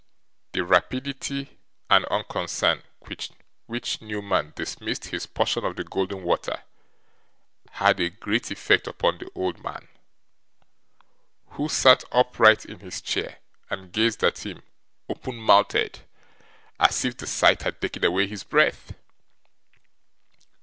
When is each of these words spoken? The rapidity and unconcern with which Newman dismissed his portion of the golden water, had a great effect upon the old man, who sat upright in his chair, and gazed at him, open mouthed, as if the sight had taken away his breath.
The 0.53 0.65
rapidity 0.65 1.59
and 1.87 2.05
unconcern 2.05 2.81
with 3.07 3.29
which 3.67 4.01
Newman 4.01 4.51
dismissed 4.55 5.05
his 5.09 5.27
portion 5.27 5.63
of 5.63 5.75
the 5.75 5.83
golden 5.83 6.23
water, 6.23 6.63
had 7.73 7.99
a 7.99 8.09
great 8.09 8.49
effect 8.49 8.87
upon 8.87 9.19
the 9.19 9.29
old 9.35 9.63
man, 9.63 9.89
who 11.49 11.69
sat 11.69 12.03
upright 12.11 12.65
in 12.65 12.79
his 12.79 12.99
chair, 12.99 13.37
and 13.69 13.91
gazed 13.91 14.23
at 14.23 14.43
him, 14.43 14.63
open 15.07 15.35
mouthed, 15.35 15.99
as 16.79 17.05
if 17.05 17.15
the 17.17 17.27
sight 17.27 17.61
had 17.61 17.79
taken 17.79 18.03
away 18.03 18.25
his 18.25 18.43
breath. 18.43 18.95